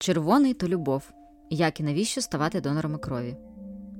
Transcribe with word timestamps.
Червоний 0.00 0.54
то 0.54 0.68
любов. 0.68 1.02
Як 1.50 1.80
і 1.80 1.82
навіщо 1.82 2.20
ставати 2.20 2.60
донорами 2.60 2.98
крові? 2.98 3.36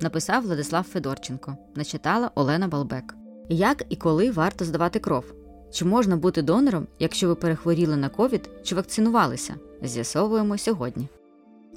Написав 0.01 0.43
Владислав 0.43 0.85
Федорченко. 0.85 1.57
Начитала 1.75 2.31
Олена 2.35 2.69
Балбек. 2.69 3.15
Як 3.49 3.85
і 3.89 3.97
коли 3.97 4.31
варто 4.31 4.65
здавати 4.65 4.99
кров? 4.99 5.25
Чи 5.73 5.85
можна 5.85 6.17
бути 6.17 6.43
донором, 6.43 6.87
якщо 6.99 7.29
ви 7.29 7.35
перехворіли 7.35 7.97
на 7.97 8.09
ковід 8.09 8.51
чи 8.65 8.75
вакцинувалися? 8.75 9.55
З'ясовуємо 9.83 10.59
сьогодні. 10.59 11.09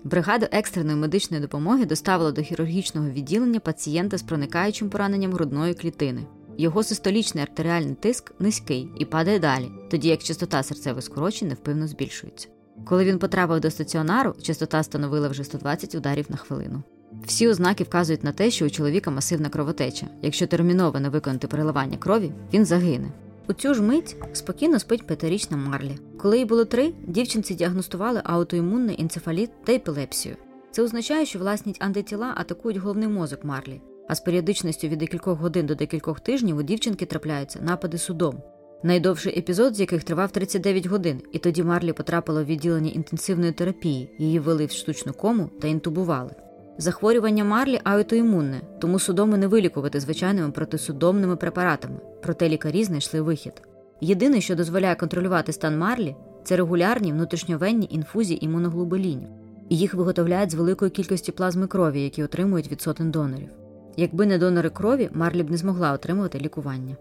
Бригада 0.04 0.47
екстреної 0.51 0.97
медичної 0.97 1.42
допомоги 1.42 1.85
доставила 1.85 2.31
до 2.31 2.42
хірургічного 2.42 3.10
відділення 3.10 3.60
пацієнта 3.60 4.17
з 4.17 4.24
проникаючим 4.24 4.90
пораненням 4.90 5.33
грудної 5.33 5.74
клітини. 5.74 6.26
Його 6.58 6.83
систолічний 6.83 7.44
артеріальний 7.44 7.96
тиск 7.96 8.33
низький 8.40 8.90
і 8.99 9.06
падає 9.06 9.40
далі, 9.40 9.72
тоді 9.92 10.08
як 10.08 10.24
частота 10.24 10.63
серцевих 10.63 11.03
скорочень 11.03 11.47
невпивно 11.47 11.88
збільшується. 11.88 12.47
Коли 12.86 13.06
він 13.06 13.20
потрапив 13.20 13.60
до 13.60 13.72
стаціонару, 13.72 14.36
частота 14.42 14.84
становила 14.84 15.28
вже 15.28 15.44
120 15.44 15.96
ударів 15.96 16.26
на 16.30 16.38
хвилину. 16.38 16.84
Всі 17.26 17.48
ознаки 17.48 17.84
вказують 17.84 18.23
на 18.23 18.31
те, 18.31 18.52
що 18.52 18.66
у 18.66 18.70
чоловіка 18.70 19.12
масивна 19.12 19.49
кровотеча. 19.49 20.08
Якщо 20.22 20.48
терміново 20.48 20.99
не 20.99 21.09
виконати 21.09 21.48
переливання 21.48 21.98
крові, 21.98 22.31
він 22.53 22.66
загине. 22.66 23.12
У 23.48 23.53
цю 23.53 23.73
ж 23.73 23.81
мить 23.81 24.16
спокійно 24.34 24.80
спить 24.80 25.08
п'ятирічна 25.08 25.58
Марлі. 25.58 25.98
Коли 26.17 26.38
їй 26.38 26.45
було 26.45 26.66
три, 26.66 26.94
дівчинці 27.08 27.55
діагностували 27.55 28.22
аутоімунний 28.23 29.02
енцефаліт 29.02 29.50
та 29.63 29.73
епілепсію. 29.73 30.36
Це 30.72 30.84
означає, 30.84 31.25
що 31.25 31.39
власні 31.39 31.75
антитіла 31.80 32.34
атакують 32.38 32.77
головний 32.77 33.08
мозок 33.08 33.44
Марлі, 33.44 33.81
а 34.09 34.16
з 34.16 34.20
періодичністю 34.20 34.88
від 34.88 35.00
декількох 35.00 35.39
годин 35.39 35.66
до 35.66 35.75
декількох 35.75 36.20
тижнів 36.20 36.58
у 36.58 36.63
дівчинки 36.63 37.05
трапляються 37.05 37.59
напади 37.61 37.98
судом. 37.98 38.41
Найдовший 38.84 39.40
епізод, 39.40 39.76
з 39.76 39.80
яких 39.80 40.03
тривав 40.03 40.31
39 40.31 40.85
годин, 40.85 41.22
і 41.31 41.38
тоді 41.38 41.63
Марлі 41.63 41.94
потрапила 41.94 42.41
в 42.41 42.45
відділення 42.45 42.89
інтенсивної 42.91 43.52
терапії, 43.52 44.16
її 44.17 44.39
ввели 44.39 44.66
в 44.66 44.72
штучну 44.72 45.13
кому 45.13 45.49
та 45.62 45.67
інтубували. 45.67 46.31
Захворювання 46.77 47.44
Марлі 47.44 47.80
аутоімунне, 47.84 48.61
тому 48.80 49.00
судоми 49.00 49.38
не 49.38 49.47
вилікувати 49.47 50.00
звичайними 50.00 50.52
протисудомними 50.52 51.36
препаратами, 51.36 52.00
проте 52.22 52.50
лікарі 52.50 52.83
знайшли 52.83 53.22
вихід. 53.22 53.53
Єдине, 54.02 54.42
що 54.42 54.55
дозволяє 54.55 54.95
контролювати 54.95 55.53
стан 55.53 55.77
Марлі, 55.77 56.16
це 56.44 56.55
регулярні 56.58 57.11
внутрішньовенні 57.11 57.88
інфузії 57.92 58.45
імуноглобулінів. 58.45 59.30
Їх 59.70 59.94
виготовляють 59.94 60.52
з 60.52 60.55
великої 60.55 60.92
кількості 60.92 61.31
плазми 61.31 61.67
крові, 61.67 62.03
які 62.03 62.23
отримують 62.23 62.72
від 62.72 62.81
сотень 62.81 63.11
донорів. 63.11 63.50
Якби 63.98 64.25
не 64.25 64.38
донори 64.38 64.70
крові, 64.70 65.09
Марлі 65.14 65.44
б 65.44 65.52
не 65.52 65.58
змогла 65.58 65.92
отримувати 65.92 66.39
лікування. 66.39 66.95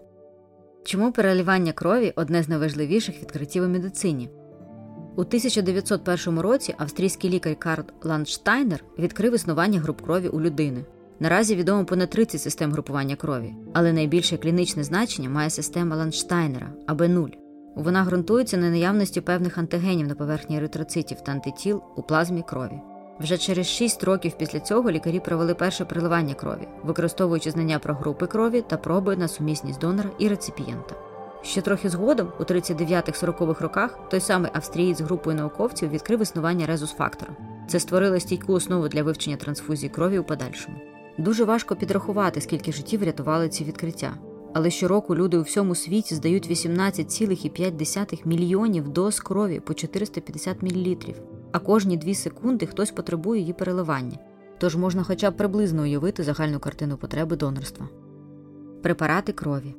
Чому 0.83 1.11
переливання 1.11 1.71
крові 1.71 2.13
одне 2.15 2.43
з 2.43 2.49
найважливіших 2.49 3.21
відкриттів 3.21 3.63
у 3.63 3.67
медицині? 3.67 4.29
У 5.15 5.21
1901 5.21 6.39
році 6.39 6.75
австрійський 6.77 7.29
лікар 7.29 7.55
Карл 7.59 7.83
Ландштайнер 8.03 8.83
відкрив 8.99 9.35
існування 9.35 9.79
груп 9.79 10.01
крові 10.01 10.27
у 10.27 10.41
людини. 10.41 10.85
Наразі 11.19 11.55
відомо 11.55 11.85
понад 11.85 12.09
30 12.09 12.41
систем 12.41 12.71
групування 12.71 13.15
крові, 13.15 13.53
але 13.73 13.93
найбільше 13.93 14.37
клінічне 14.37 14.83
значення 14.83 15.29
має 15.29 15.49
система 15.49 15.95
Ландштайнера 15.95 16.73
АБ0. 16.87 17.29
Вона 17.75 18.03
ґрунтується 18.03 18.57
на 18.57 18.69
наявності 18.69 19.21
певних 19.21 19.57
антигенів 19.57 20.07
на 20.07 20.15
поверхні 20.15 20.57
еритроцитів 20.57 21.21
та 21.21 21.31
антитіл 21.31 21.81
у 21.97 22.03
плазмі 22.03 22.43
крові. 22.47 22.90
Вже 23.21 23.37
через 23.37 23.67
6 23.67 24.03
років 24.03 24.33
після 24.37 24.59
цього 24.59 24.91
лікарі 24.91 25.19
провели 25.19 25.53
перше 25.53 25.85
приливання 25.85 26.33
крові, 26.33 26.67
використовуючи 26.83 27.51
знання 27.51 27.79
про 27.79 27.93
групи 27.93 28.27
крові 28.27 28.61
та 28.61 28.77
проби 28.77 29.15
на 29.15 29.27
сумісність 29.27 29.79
донора 29.79 30.09
і 30.19 30.27
реципієнта. 30.27 30.95
Ще 31.41 31.61
трохи 31.61 31.89
згодом, 31.89 32.31
у 32.39 32.43
39-40-х 32.43 33.61
роках, 33.61 33.99
той 34.09 34.19
самий 34.19 34.51
австрієць 34.53 34.97
з 34.97 35.01
групою 35.01 35.35
науковців 35.35 35.89
відкрив 35.89 36.21
існування 36.21 36.65
резус-фактора. 36.65 37.35
Це 37.67 37.79
створило 37.79 38.19
стійку 38.19 38.53
основу 38.53 38.87
для 38.87 39.03
вивчення 39.03 39.37
трансфузії 39.37 39.89
крові 39.89 40.19
у 40.19 40.23
подальшому. 40.23 40.77
Дуже 41.17 41.43
важко 41.43 41.75
підрахувати, 41.75 42.41
скільки 42.41 42.71
життів 42.71 43.03
рятували 43.03 43.49
ці 43.49 43.63
відкриття. 43.63 44.13
Але 44.53 44.69
щороку 44.69 45.15
люди 45.15 45.37
у 45.37 45.41
всьому 45.41 45.75
світі 45.75 46.15
здають 46.15 46.49
18,5 46.49 48.27
мільйонів 48.27 48.89
доз 48.89 49.19
крові 49.19 49.59
по 49.59 49.73
450 49.73 50.63
мл, 50.63 50.97
а 51.51 51.59
кожні 51.59 51.97
2 51.97 52.13
секунди 52.13 52.65
хтось 52.65 52.91
потребує 52.91 53.41
її 53.41 53.53
переливання. 53.53 54.17
Тож 54.57 54.75
можна 54.75 55.03
хоча 55.03 55.31
б 55.31 55.37
приблизно 55.37 55.81
уявити 55.81 56.23
загальну 56.23 56.59
картину 56.59 56.97
потреби 56.97 57.35
донорства. 57.35 57.89
Препарати 58.81 59.31
крові. 59.31 59.75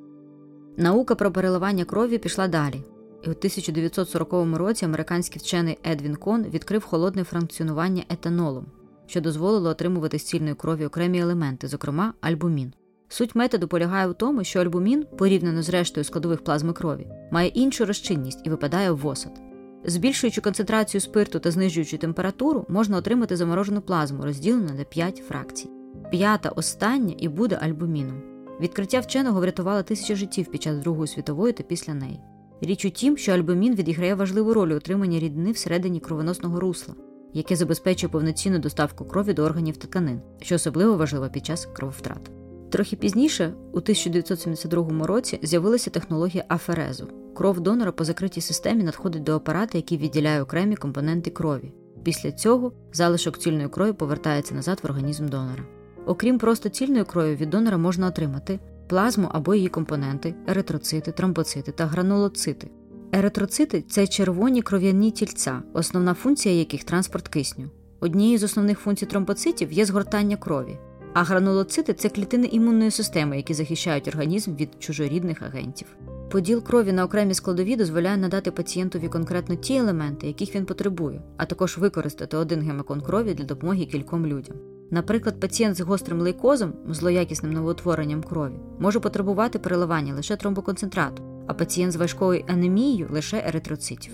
Наука 0.76 1.14
про 1.14 1.32
переливання 1.32 1.84
крові 1.84 2.18
пішла 2.18 2.48
далі, 2.48 2.84
і 3.22 3.28
у 3.28 3.30
1940 3.30 4.56
році 4.56 4.84
американський 4.84 5.40
вчений 5.40 5.78
Едвін 5.86 6.16
Кон 6.16 6.42
відкрив 6.42 6.84
холодне 6.84 7.24
функціонування 7.24 8.04
етанолом, 8.08 8.66
що 9.06 9.20
дозволило 9.20 9.70
отримувати 9.70 10.18
з 10.18 10.22
цільної 10.22 10.54
крові 10.54 10.86
окремі 10.86 11.20
елементи, 11.20 11.68
зокрема 11.68 12.14
альбумін. 12.20 12.72
Суть 13.08 13.34
методу 13.34 13.68
полягає 13.68 14.08
у 14.08 14.12
тому, 14.12 14.44
що 14.44 14.60
альбумін, 14.60 15.06
порівняно 15.18 15.62
з 15.62 15.68
рештою 15.68 16.04
складових 16.04 16.44
плазми 16.44 16.72
крові, 16.72 17.06
має 17.30 17.48
іншу 17.48 17.84
розчинність 17.84 18.40
і 18.44 18.50
випадає 18.50 18.90
в 18.90 19.06
осад. 19.06 19.51
Збільшуючи 19.84 20.40
концентрацію 20.40 21.00
спирту 21.00 21.38
та 21.38 21.50
знижуючи 21.50 21.98
температуру, 21.98 22.66
можна 22.68 22.96
отримати 22.96 23.36
заморожену 23.36 23.80
плазму, 23.80 24.24
розділену 24.24 24.74
на 24.78 24.84
5 24.84 25.22
фракцій. 25.28 25.70
П'ята 26.10 26.48
остання 26.48 27.14
і 27.18 27.28
буде 27.28 27.58
альбуміном. 27.62 28.22
Відкриття 28.60 29.00
вченого 29.00 29.40
врятувало 29.40 29.82
тисячі 29.82 30.16
життів 30.16 30.46
під 30.46 30.62
час 30.62 30.78
Другої 30.78 31.08
світової 31.08 31.52
та 31.52 31.62
після 31.62 31.94
неї. 31.94 32.20
Річ 32.60 32.84
у 32.84 32.90
тім, 32.90 33.16
що 33.16 33.32
альбумін 33.32 33.74
відіграє 33.74 34.14
важливу 34.14 34.54
роль 34.54 34.68
у 34.68 34.76
утриманні 34.76 35.18
рідини 35.18 35.52
всередині 35.52 36.00
кровоносного 36.00 36.60
русла, 36.60 36.94
яке 37.32 37.56
забезпечує 37.56 38.10
повноцінну 38.10 38.58
доставку 38.58 39.04
крові 39.04 39.32
до 39.32 39.42
органів 39.42 39.76
та 39.76 39.86
тканин, 39.86 40.20
що 40.40 40.54
особливо 40.54 40.96
важливо 40.96 41.28
під 41.28 41.46
час 41.46 41.66
крововтрат. 41.66 42.41
Трохи 42.72 42.96
пізніше, 42.96 43.52
у 43.72 43.78
1972 43.78 45.06
році, 45.06 45.38
з'явилася 45.42 45.90
технологія 45.90 46.44
аферезу. 46.48 47.08
Кров 47.34 47.60
донора 47.60 47.92
по 47.92 48.04
закритій 48.04 48.40
системі 48.40 48.82
надходить 48.82 49.22
до 49.22 49.36
апарата, 49.36 49.78
який 49.78 49.98
відділяє 49.98 50.42
окремі 50.42 50.76
компоненти 50.76 51.30
крові. 51.30 51.72
Після 52.02 52.32
цього 52.32 52.72
залишок 52.92 53.38
цільної 53.38 53.68
крові 53.68 53.92
повертається 53.92 54.54
назад 54.54 54.80
в 54.82 54.86
організм 54.86 55.28
донора. 55.28 55.64
Окрім 56.06 56.38
просто 56.38 56.68
цільної 56.68 57.04
крові, 57.04 57.34
від 57.34 57.50
донора 57.50 57.76
можна 57.76 58.06
отримати 58.06 58.60
плазму 58.88 59.28
або 59.32 59.54
її 59.54 59.68
компоненти, 59.68 60.34
еритроцити, 60.46 61.12
тромбоцити 61.12 61.72
та 61.72 61.86
гранулоцити. 61.86 62.70
Еритроцити 63.12 63.82
це 63.82 64.06
червоні 64.06 64.62
кров'яні 64.62 65.10
тільця, 65.10 65.62
основна 65.72 66.14
функція 66.14 66.54
яких 66.54 66.84
транспорт 66.84 67.28
кисню. 67.28 67.70
Однією 68.00 68.38
з 68.38 68.42
основних 68.42 68.78
функцій 68.78 69.06
тромбоцитів 69.06 69.72
є 69.72 69.84
згортання 69.84 70.36
крові, 70.36 70.78
а 71.14 71.22
гранулоцити 71.22 71.94
це 71.94 72.08
клітини 72.08 72.46
імунної 72.46 72.90
системи, 72.90 73.36
які 73.36 73.54
захищають 73.54 74.08
організм 74.08 74.54
від 74.54 74.68
чужорідних 74.78 75.42
агентів. 75.42 75.86
Поділ 76.30 76.62
крові 76.62 76.92
на 76.92 77.04
окремі 77.04 77.34
складові 77.34 77.76
дозволяє 77.76 78.16
надати 78.16 78.50
пацієнтові 78.50 79.08
конкретно 79.08 79.54
ті 79.54 79.76
елементи, 79.76 80.26
яких 80.26 80.54
він 80.54 80.64
потребує, 80.64 81.22
а 81.36 81.44
також 81.44 81.78
використати 81.78 82.36
один 82.36 82.60
гемокон 82.60 83.00
крові 83.00 83.34
для 83.34 83.44
допомоги 83.44 83.84
кільком 83.84 84.26
людям. 84.26 84.56
Наприклад, 84.90 85.40
пацієнт 85.40 85.76
з 85.76 85.80
гострим 85.80 86.20
лейкозом, 86.20 86.72
злоякісним 86.88 87.52
новоутворенням 87.52 88.22
крові, 88.22 88.54
може 88.78 89.00
потребувати 89.00 89.58
переливання 89.58 90.14
лише 90.14 90.36
тромбоконцентрату, 90.36 91.22
а 91.46 91.54
пацієнт 91.54 91.92
з 91.92 91.96
важкою 91.96 92.44
анемією 92.48 93.08
лише 93.10 93.42
еритроцитів. 93.46 94.12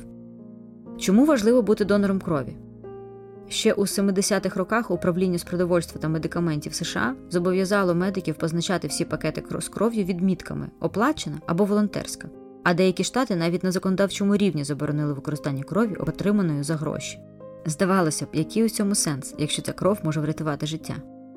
Чому 0.98 1.25
важливо 1.25 1.62
бути 1.62 1.84
донором 1.84 2.20
крові? 2.20 2.56
Ще 3.48 3.72
у 3.72 3.82
70-х 3.82 4.56
роках 4.56 4.91
управління 4.91 5.38
з 5.38 5.44
продовольства 5.44 6.00
та 6.00 6.09
медикаментів 6.09 6.75
США 6.75 7.14
зобов'язало 7.31 7.94
медиків 7.94 8.34
позначати 8.34 8.88
всі 8.88 9.04
пакети 9.04 9.44
з 9.60 9.69
кров'ю 9.69 10.04
відмітками 10.04 10.69
оплачена 10.81 11.41
або 11.47 11.64
волонтерська, 11.64 12.28
а 12.64 12.75
деякі 12.75 13.04
штати 13.04 13.36
навіть 13.36 13.64
на 13.64 13.72
законодавчому 13.72 14.36
рівні 14.36 14.64
заборонили 14.64 15.12
використання 15.12 15.62
крові, 15.62 15.94
отриманої 15.94 16.62
за 16.62 16.76
гроші. 16.76 17.19
Здавалося 17.66 18.25
б, 18.25 18.28
який 18.32 18.64
у 18.64 18.69
цьому 18.69 18.94
сенс, 18.94 19.34
якщо 19.39 19.62
ця 19.62 19.72
кров 19.72 19.98
може 20.03 20.21
врятувати 20.21 20.66
життя. 20.66 20.94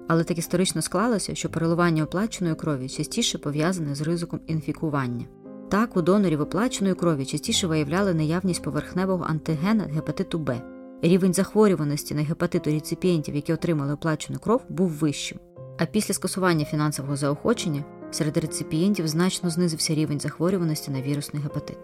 Але 0.08 0.24
так 0.24 0.38
історично 0.38 0.82
склалося, 0.82 1.36
що 1.36 1.50
переливання 1.50 2.04
оплаченої 2.04 2.56
крові 2.56 2.90
частіше 2.90 3.38
пов'язане 3.38 3.96
з 3.96 4.02
ризиком 4.02 4.40
інфікування. 4.48 5.26
Так, 5.70 5.98
у 5.98 6.02
донорів 6.02 6.42
оплаченої 6.42 6.96
крові 6.96 7.26
частіше 7.26 7.68
виявляли 7.68 8.14
наявність 8.14 8.64
поверхневого 8.64 9.26
антигена 9.30 9.84
гепатиту 9.84 10.40
Б. 10.40 10.62
Рівень 11.04 11.34
захворюваності 11.34 12.16
на 12.16 12.22
гепатиту 12.22 12.70
реципієнтів, 12.70 13.36
які 13.36 13.54
отримали 13.54 13.94
оплачену 13.94 14.40
кров, 14.40 14.62
був 14.70 14.90
вищим. 14.90 15.40
А 15.78 15.86
після 15.86 16.14
скасування 16.14 16.66
фінансового 16.66 17.16
заохочення 17.16 17.84
серед 18.12 18.38
реципієнтів 18.38 19.08
значно 19.08 19.50
знизився 19.50 19.96
рівень 19.96 20.20
захворюваності 20.20 20.92
на 20.92 21.02
вірусний 21.02 21.44
гепатит. 21.44 21.78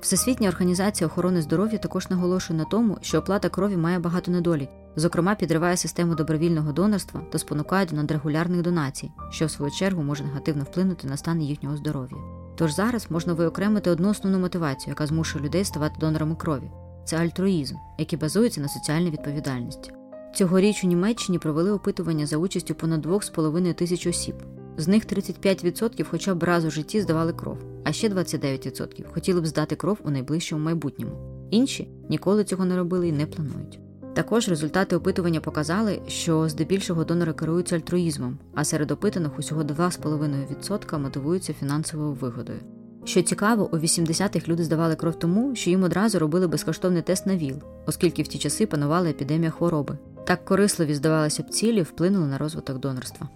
Всесвітня 0.00 0.48
організація 0.48 1.08
охорони 1.08 1.42
здоров'я 1.42 1.78
також 1.78 2.10
наголошує 2.10 2.58
на 2.58 2.64
тому, 2.64 2.98
що 3.00 3.18
оплата 3.18 3.48
крові 3.48 3.76
має 3.76 3.98
багато 3.98 4.30
недоліків, 4.30 4.74
зокрема, 4.96 5.34
підриває 5.34 5.76
систему 5.76 6.14
добровільного 6.14 6.72
донорства 6.72 7.20
та 7.32 7.38
спонукає 7.38 7.86
до 7.86 7.96
надрегулярних 7.96 8.62
донацій, 8.62 9.10
що 9.30 9.46
в 9.46 9.50
свою 9.50 9.72
чергу 9.72 10.02
може 10.02 10.24
негативно 10.24 10.64
вплинути 10.64 11.08
на 11.08 11.16
стан 11.16 11.42
їхнього 11.42 11.76
здоров'я. 11.76 12.18
Тож 12.56 12.74
зараз 12.74 13.10
можна 13.10 13.32
виокремити 13.32 13.90
одну 13.90 14.10
основну 14.10 14.38
мотивацію, 14.38 14.90
яка 14.90 15.06
змушує 15.06 15.44
людей 15.44 15.64
ставати 15.64 15.94
донорами 16.00 16.34
крові 16.34 16.70
це 17.06 17.16
альтруїзм, 17.16 17.76
який 17.98 18.18
базується 18.18 18.60
на 18.60 18.68
соціальній 18.68 19.10
відповідальності. 19.10 19.90
Цьогоріч 20.34 20.84
у 20.84 20.86
Німеччині 20.86 21.38
провели 21.38 21.70
опитування 21.70 22.26
за 22.26 22.36
участю 22.36 22.74
понад 22.74 23.06
2,5 23.06 23.74
тисяч 23.74 24.06
осіб. 24.06 24.34
З 24.76 24.88
них 24.88 25.06
35% 25.06 26.06
хоча 26.10 26.34
б 26.34 26.42
раз 26.42 26.64
у 26.64 26.70
житті 26.70 27.00
здавали 27.00 27.32
кров, 27.32 27.58
а 27.84 27.92
ще 27.92 28.08
29% 28.08 29.12
хотіли 29.12 29.40
б 29.40 29.46
здати 29.46 29.76
кров 29.76 29.98
у 30.04 30.10
найближчому 30.10 30.64
майбутньому. 30.64 31.12
Інші 31.50 31.88
ніколи 32.08 32.44
цього 32.44 32.64
не 32.64 32.76
робили 32.76 33.08
і 33.08 33.12
не 33.12 33.26
планують. 33.26 33.80
Також 34.14 34.48
результати 34.48 34.96
опитування 34.96 35.40
показали, 35.40 36.00
що 36.06 36.48
здебільшого 36.48 37.04
донори 37.04 37.32
керуються 37.32 37.76
альтруїзмом, 37.76 38.38
а 38.54 38.64
серед 38.64 38.90
опитаних 38.90 39.38
усього 39.38 39.62
2,5% 39.62 40.98
мотивуються 40.98 41.52
фінансовою 41.52 42.12
вигодою. 42.12 42.58
Що 43.06 43.22
цікаво, 43.22 43.68
у 43.72 43.76
80-х 43.76 44.48
люди 44.48 44.64
здавали 44.64 44.94
кров 44.94 45.18
тому, 45.18 45.54
що 45.54 45.70
їм 45.70 45.82
одразу 45.82 46.18
робили 46.18 46.48
безкоштовний 46.48 47.02
тест 47.02 47.26
на 47.26 47.36
ВІЛ, 47.36 47.56
оскільки 47.86 48.22
в 48.22 48.28
ті 48.28 48.38
часи 48.38 48.66
панувала 48.66 49.10
епідемія 49.10 49.50
хвороби. 49.50 49.98
Так 50.24 50.44
корисливі 50.44 50.94
здавалися 50.94 51.42
б 51.42 51.50
цілі 51.50 51.82
вплинули 51.82 52.26
на 52.26 52.38
розвиток 52.38 52.78
донорства. 52.78 53.28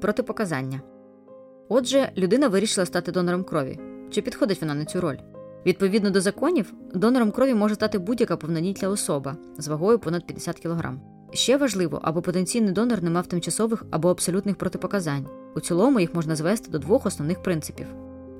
Протипоказання 0.00 0.80
отже, 1.68 2.12
людина 2.16 2.48
вирішила 2.48 2.86
стати 2.86 3.12
донором 3.12 3.44
крові. 3.44 3.78
Чи 4.10 4.22
підходить 4.22 4.60
вона 4.60 4.74
на 4.74 4.84
цю 4.84 5.00
роль? 5.00 5.16
Відповідно 5.66 6.10
до 6.10 6.20
законів, 6.20 6.74
донором 6.94 7.30
крові 7.30 7.54
може 7.54 7.74
стати 7.74 7.98
будь-яка 7.98 8.36
повнолітня 8.36 8.88
особа 8.88 9.36
з 9.58 9.68
вагою 9.68 9.98
понад 9.98 10.26
50 10.26 10.60
кг. 10.60 10.92
Ще 11.32 11.56
важливо, 11.56 12.00
аби 12.02 12.20
потенційний 12.20 12.72
донор 12.72 13.02
не 13.02 13.10
мав 13.10 13.26
тимчасових 13.26 13.84
або 13.90 14.10
абсолютних 14.10 14.56
протипоказань. 14.56 15.26
У 15.56 15.60
цілому 15.60 16.00
їх 16.00 16.14
можна 16.14 16.36
звести 16.36 16.70
до 16.70 16.78
двох 16.78 17.06
основних 17.06 17.42
принципів. 17.42 17.86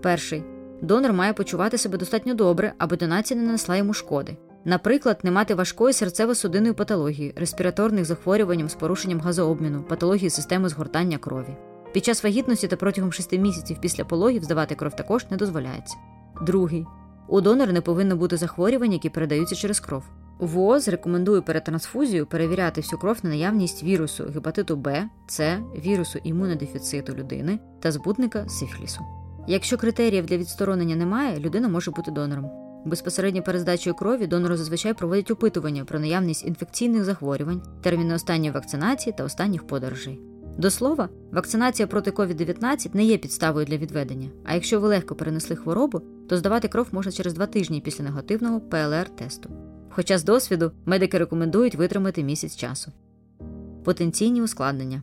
Перший 0.05 0.45
донор 0.83 1.13
має 1.13 1.33
почувати 1.33 1.79
себе 1.79 1.99
достатньо 1.99 2.35
добре, 2.35 2.73
аби 2.79 2.97
донація 2.97 3.41
не 3.41 3.47
нанесла 3.47 3.77
йому 3.77 3.93
шкоди. 3.93 4.37
Наприклад, 4.65 5.19
не 5.23 5.31
мати 5.31 5.55
важкої 5.55 5.95
серцево-судинної 5.95 6.73
патології, 6.73 7.33
респіраторних 7.37 8.05
захворювань 8.05 8.69
з 8.69 8.75
порушенням 8.75 9.21
газообміну, 9.21 9.83
патології 9.83 10.31
системи 10.31 10.69
згортання 10.69 11.19
крові. 11.19 11.57
Під 11.93 12.05
час 12.05 12.25
вагітності 12.25 12.69
та 12.69 12.77
протягом 12.77 13.13
6 13.13 13.33
місяців 13.33 13.77
після 13.81 14.05
пологів 14.05 14.45
здавати 14.45 14.75
кров 14.75 14.97
також 14.97 15.27
не 15.31 15.37
дозволяється. 15.37 15.97
Другий 16.43 16.87
у 17.29 17.41
донора 17.41 17.73
не 17.73 17.81
повинно 17.81 18.17
бути 18.17 18.37
захворювань, 18.37 18.93
які 18.93 19.09
передаються 19.09 19.55
через 19.55 19.81
кров. 19.81 20.05
ВООЗ 20.39 20.89
рекомендує 20.89 21.41
перед 21.41 21.65
трансфузією 21.65 22.27
перевіряти 22.27 22.81
всю 22.81 23.01
кров 23.01 23.19
на 23.23 23.31
наявність 23.31 23.83
вірусу 23.83 24.25
гепатиту 24.35 24.77
Б, 24.77 25.09
С, 25.29 25.59
вірусу 25.85 26.19
імунодефіциту 26.25 27.15
людини 27.15 27.59
та 27.81 27.93
збутника 27.93 28.49
сифілісу. 28.49 29.01
Якщо 29.47 29.77
критеріїв 29.77 30.27
для 30.27 30.37
відсторонення 30.37 30.97
немає, 30.97 31.41
людина 31.41 31.69
може 31.69 31.91
бути 31.91 32.11
донором. 32.11 32.51
Безпосередньо 32.85 33.43
перед 33.43 33.61
здачею 33.61 33.95
крові 33.95 34.27
донору 34.27 34.57
зазвичай 34.57 34.95
проводять 34.95 35.31
опитування 35.31 35.85
про 35.85 36.01
наявність 36.01 36.45
інфекційних 36.45 37.05
захворювань, 37.05 37.63
терміни 37.83 38.15
останньої 38.15 38.51
вакцинації 38.51 39.15
та 39.19 39.25
останніх 39.25 39.67
подорожей. 39.67 40.21
До 40.59 40.71
слова, 40.71 41.09
вакцинація 41.33 41.87
проти 41.87 42.11
COVID-19 42.11 42.91
не 42.95 43.05
є 43.05 43.19
підставою 43.19 43.67
для 43.67 43.77
відведення, 43.77 44.31
а 44.45 44.55
якщо 44.55 44.81
ви 44.81 44.89
легко 44.89 45.15
перенесли 45.15 45.57
хворобу, 45.57 46.01
то 46.29 46.37
здавати 46.37 46.69
кров 46.69 46.89
можна 46.93 47.13
через 47.13 47.35
два 47.35 47.47
тижні 47.47 47.81
після 47.81 48.05
негативного 48.05 48.61
ПЛР-тесту. 48.61 49.51
Хоча 49.91 50.19
з 50.19 50.25
досвіду 50.25 50.73
медики 50.87 51.19
рекомендують 51.19 51.75
витримати 51.75 52.25
місяць 52.25 52.57
часу. 52.57 52.93
Потенційні 53.85 54.43
ускладнення. 54.43 55.03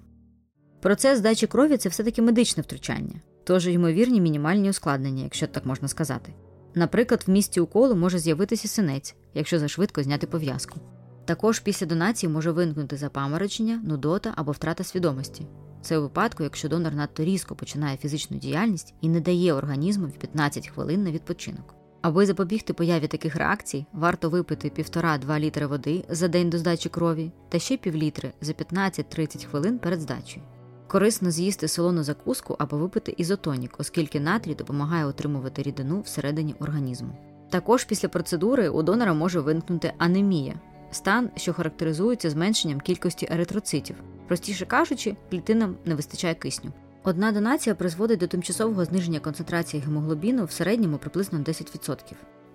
Процес 0.81 1.17
здачі 1.17 1.47
крові 1.47 1.77
це 1.77 1.89
все-таки 1.89 2.21
медичне 2.21 2.63
втручання, 2.63 3.21
тож 3.51 3.67
ймовірні 3.67 4.21
мінімальні 4.21 4.69
ускладнення, 4.69 5.23
якщо 5.23 5.47
так 5.47 5.65
можна 5.65 5.87
сказати. 5.87 6.33
Наприклад, 6.75 7.23
в 7.27 7.31
місці 7.31 7.59
уколу 7.59 7.95
може 7.95 8.19
з'явитися 8.19 8.67
синець, 8.67 9.15
якщо 9.33 9.59
зашвидко 9.59 10.03
зняти 10.03 10.27
пов'язку. 10.27 10.79
Також 11.25 11.59
після 11.59 11.85
донації 11.87 12.29
може 12.29 12.51
виникнути 12.51 12.97
запаморочення, 12.97 13.81
нудота 13.83 14.33
або 14.35 14.51
втрата 14.51 14.83
свідомості. 14.83 15.47
Це 15.81 15.97
у 15.97 16.01
випадку, 16.01 16.43
якщо 16.43 16.69
донор 16.69 16.95
надто 16.95 17.23
різко 17.23 17.55
починає 17.55 17.97
фізичну 17.97 18.37
діяльність 18.37 18.93
і 19.01 19.09
не 19.09 19.19
дає 19.19 19.53
організму 19.53 20.07
15 20.07 20.67
хвилин 20.67 21.03
на 21.03 21.11
відпочинок. 21.11 21.75
Аби 22.01 22.25
запобігти 22.25 22.73
появі 22.73 23.07
таких 23.07 23.35
реакцій, 23.35 23.85
варто 23.93 24.29
випити 24.29 24.69
1,5-2 24.69 25.39
літри 25.39 25.67
води 25.67 26.03
за 26.09 26.27
день 26.27 26.49
до 26.49 26.57
здачі 26.57 26.89
крові 26.89 27.31
та 27.49 27.59
ще 27.59 27.77
півлітри 27.77 28.31
за 28.41 28.51
15-30 28.51 29.45
хвилин 29.45 29.79
перед 29.79 30.01
здачею. 30.01 30.45
Корисно 30.91 31.31
з'їсти 31.31 31.67
солону 31.67 32.03
закуску 32.03 32.55
або 32.59 32.77
випити 32.77 33.13
ізотонік, 33.17 33.75
оскільки 33.77 34.19
натрій 34.19 34.55
допомагає 34.55 35.05
отримувати 35.05 35.61
рідину 35.61 36.01
всередині 36.01 36.55
організму. 36.59 37.09
Також 37.49 37.83
після 37.83 38.07
процедури 38.07 38.69
у 38.69 38.83
донора 38.83 39.13
може 39.13 39.39
виникнути 39.39 39.93
анемія, 39.97 40.53
стан, 40.91 41.29
що 41.35 41.53
характеризується 41.53 42.29
зменшенням 42.29 42.79
кількості 42.79 43.27
еритроцитів. 43.31 43.95
Простіше 44.27 44.65
кажучи, 44.65 45.15
клітинам 45.29 45.75
не 45.85 45.95
вистачає 45.95 46.35
кисню. 46.35 46.71
Одна 47.03 47.31
донація 47.31 47.75
призводить 47.75 48.19
до 48.19 48.27
тимчасового 48.27 48.85
зниження 48.85 49.19
концентрації 49.19 49.83
гемоглобіну 49.83 50.45
в 50.45 50.51
середньому 50.51 50.97
приблизно 50.97 51.39
10%. 51.39 51.97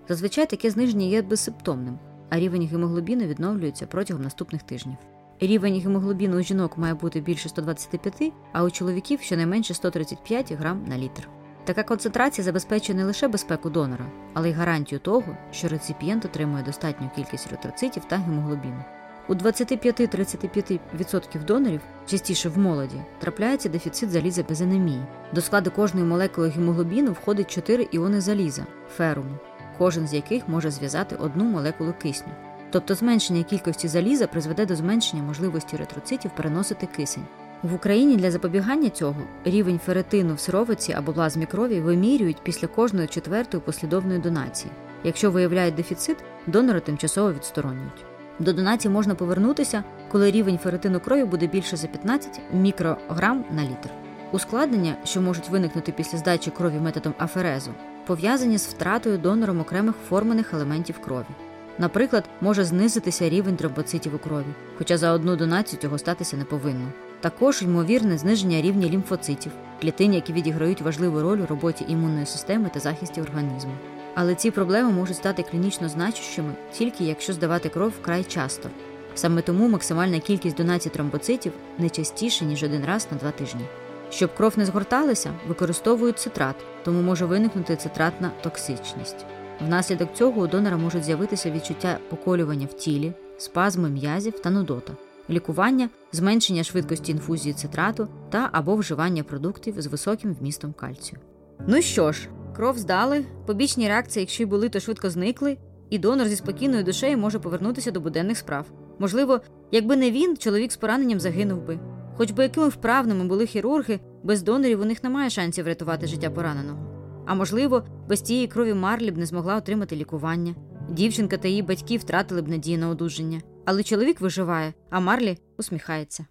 Зазвичай 0.08 0.50
таке 0.50 0.70
зниження 0.70 1.06
є 1.06 1.22
безсимптомним, 1.22 1.98
а 2.30 2.38
рівень 2.38 2.66
гемоглобіну 2.66 3.24
відновлюється 3.24 3.86
протягом 3.86 4.22
наступних 4.22 4.62
тижнів. 4.62 4.96
Рівень 5.40 5.80
гемоглобіну 5.80 6.38
у 6.38 6.42
жінок 6.42 6.78
має 6.78 6.94
бути 6.94 7.20
більше 7.20 7.48
125, 7.48 8.32
а 8.52 8.64
у 8.64 8.70
чоловіків 8.70 9.20
щонайменше 9.20 9.74
135 9.74 10.52
грам 10.52 10.84
на 10.86 10.98
літр. 10.98 11.28
Така 11.64 11.82
концентрація 11.82 12.44
забезпечує 12.44 12.98
не 12.98 13.04
лише 13.04 13.28
безпеку 13.28 13.70
донора, 13.70 14.06
але 14.34 14.50
й 14.50 14.52
гарантію 14.52 14.98
того, 14.98 15.36
що 15.52 15.68
реципієнт 15.68 16.24
отримує 16.24 16.64
достатню 16.64 17.10
кількість 17.16 17.46
еритроцитів 17.46 18.04
та 18.04 18.16
гемоглобіну. 18.16 18.84
У 19.28 19.34
25-35% 19.34 21.44
донорів, 21.44 21.80
частіше 22.06 22.48
в 22.48 22.58
молоді, 22.58 22.96
трапляється 23.18 23.68
дефіцит 23.68 24.10
заліза 24.10 24.42
без 24.42 24.62
анемії. 24.62 25.02
До 25.32 25.40
складу 25.40 25.70
кожної 25.70 26.06
молекули 26.06 26.48
гемоглобіну 26.48 27.12
входить 27.12 27.50
4 27.50 27.88
іони 27.92 28.20
заліза 28.20 28.66
феруму, 28.96 29.38
кожен 29.78 30.08
з 30.08 30.14
яких 30.14 30.48
може 30.48 30.70
зв'язати 30.70 31.16
одну 31.16 31.44
молекулу 31.44 31.94
кисню. 32.02 32.32
Тобто 32.70 32.94
зменшення 32.94 33.42
кількості 33.42 33.88
заліза 33.88 34.26
призведе 34.26 34.66
до 34.66 34.76
зменшення 34.76 35.22
можливості 35.22 35.76
еритроцитів 35.76 36.30
переносити 36.36 36.88
кисень. 36.96 37.24
В 37.62 37.74
Україні 37.74 38.16
для 38.16 38.30
запобігання 38.30 38.90
цього 38.90 39.22
рівень 39.44 39.80
феретину 39.86 40.34
в 40.34 40.40
сировиці 40.40 40.92
або 40.92 41.12
плазмі 41.12 41.46
крові 41.46 41.80
вимірюють 41.80 42.42
після 42.42 42.68
кожної 42.68 43.08
четвертої 43.08 43.62
послідовної 43.62 44.18
донації. 44.18 44.72
Якщо 45.04 45.30
виявляють 45.30 45.74
дефіцит, 45.74 46.16
донори 46.46 46.80
тимчасово 46.80 47.32
відсторонюють. 47.32 48.04
До 48.38 48.52
донації 48.52 48.92
можна 48.92 49.14
повернутися, 49.14 49.84
коли 50.08 50.30
рівень 50.30 50.58
феретину 50.58 51.00
крові 51.00 51.24
буде 51.24 51.46
більше 51.46 51.76
за 51.76 51.86
15 51.86 52.40
мікрограм 52.52 53.44
на 53.50 53.62
літр. 53.62 53.90
Ускладнення, 54.32 54.96
що 55.04 55.20
можуть 55.20 55.48
виникнути 55.48 55.92
після 55.92 56.18
здачі 56.18 56.50
крові 56.50 56.78
методом 56.78 57.14
аферезу, 57.18 57.70
пов'язані 58.06 58.58
з 58.58 58.66
втратою 58.66 59.18
донором 59.18 59.60
окремих 59.60 59.94
формених 60.08 60.54
елементів 60.54 60.98
крові. 60.98 61.45
Наприклад, 61.78 62.24
може 62.40 62.64
знизитися 62.64 63.28
рівень 63.28 63.56
тромбоцитів 63.56 64.14
у 64.14 64.18
крові, 64.18 64.54
хоча 64.78 64.98
за 64.98 65.12
одну 65.12 65.36
донацію 65.36 65.80
цього 65.80 65.98
статися 65.98 66.36
не 66.36 66.44
повинно. 66.44 66.92
Також 67.20 67.62
ймовірне 67.62 68.18
зниження 68.18 68.60
рівня 68.60 68.88
лімфоцитів, 68.88 69.52
клітин, 69.80 70.14
які 70.14 70.32
відіграють 70.32 70.80
важливу 70.80 71.22
роль 71.22 71.38
у 71.38 71.46
роботі 71.46 71.84
імунної 71.88 72.26
системи 72.26 72.70
та 72.74 72.80
захисті 72.80 73.20
організму. 73.20 73.72
Але 74.14 74.34
ці 74.34 74.50
проблеми 74.50 74.90
можуть 74.90 75.16
стати 75.16 75.42
клінічно 75.42 75.88
значущими 75.88 76.52
тільки 76.72 77.04
якщо 77.04 77.32
здавати 77.32 77.68
кров 77.68 77.90
вкрай 77.90 78.24
часто. 78.24 78.68
Саме 79.14 79.42
тому 79.42 79.68
максимальна 79.68 80.18
кількість 80.18 80.56
донацій 80.56 80.90
тромбоцитів 80.90 81.52
не 81.78 81.90
частіше, 81.90 82.44
ніж 82.44 82.62
один 82.62 82.84
раз 82.84 83.08
на 83.10 83.18
два 83.18 83.30
тижні. 83.30 83.64
Щоб 84.10 84.34
кров 84.34 84.52
не 84.56 84.66
згорталася, 84.66 85.32
використовують 85.48 86.18
цитрат, 86.18 86.56
тому 86.84 87.02
може 87.02 87.24
виникнути 87.24 87.76
цитратна 87.76 88.30
токсичність. 88.42 89.35
Внаслідок 89.60 90.14
цього 90.14 90.40
у 90.40 90.46
донора 90.46 90.76
можуть 90.76 91.04
з'явитися 91.04 91.50
відчуття 91.50 91.98
поколювання 92.08 92.66
в 92.66 92.72
тілі, 92.72 93.12
спазми 93.38 93.90
м'язів 93.90 94.40
та 94.40 94.50
нудота, 94.50 94.92
лікування, 95.30 95.88
зменшення 96.12 96.64
швидкості 96.64 97.12
інфузії 97.12 97.54
цитрату 97.54 98.08
та 98.30 98.48
або 98.52 98.76
вживання 98.76 99.22
продуктів 99.22 99.80
з 99.80 99.86
високим 99.86 100.34
вмістом 100.34 100.72
кальцію. 100.72 101.20
Ну 101.66 101.82
що 101.82 102.12
ж, 102.12 102.28
кров 102.56 102.78
здали, 102.78 103.24
побічні 103.46 103.88
реакції, 103.88 104.22
якщо 104.22 104.42
й 104.42 104.46
були, 104.46 104.68
то 104.68 104.80
швидко 104.80 105.10
зникли, 105.10 105.56
і 105.90 105.98
донор 105.98 106.28
зі 106.28 106.36
спокійною 106.36 106.84
душею 106.84 107.18
може 107.18 107.38
повернутися 107.38 107.90
до 107.90 108.00
буденних 108.00 108.38
справ. 108.38 108.66
Можливо, 108.98 109.40
якби 109.72 109.96
не 109.96 110.10
він, 110.10 110.36
чоловік 110.36 110.72
з 110.72 110.76
пораненням 110.76 111.20
загинув 111.20 111.66
би. 111.66 111.78
Хоч 112.16 112.30
би 112.30 112.42
якими 112.42 112.68
вправними 112.68 113.24
були 113.24 113.46
хірурги, 113.46 114.00
без 114.22 114.42
донорів 114.42 114.80
у 114.80 114.84
них 114.84 115.04
немає 115.04 115.30
шансів 115.30 115.64
врятувати 115.64 116.06
життя 116.06 116.30
пораненого. 116.30 116.95
А 117.26 117.34
можливо, 117.34 117.82
без 118.08 118.20
тієї 118.20 118.46
крові 118.46 118.74
Марлі 118.74 119.10
б 119.10 119.18
не 119.18 119.26
змогла 119.26 119.56
отримати 119.56 119.96
лікування. 119.96 120.54
Дівчинка 120.90 121.36
та 121.36 121.48
її 121.48 121.62
батьки 121.62 121.96
втратили 121.96 122.42
б 122.42 122.48
надію 122.48 122.78
на 122.78 122.88
одужання. 122.88 123.40
Але 123.64 123.82
чоловік 123.82 124.20
виживає, 124.20 124.74
а 124.90 125.00
Марлі 125.00 125.38
усміхається. 125.58 126.24